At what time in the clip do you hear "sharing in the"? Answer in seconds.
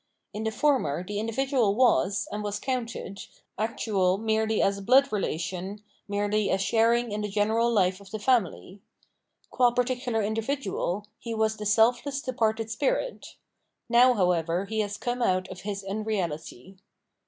6.59-7.29